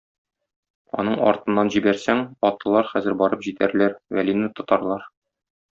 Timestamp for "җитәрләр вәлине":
3.51-4.55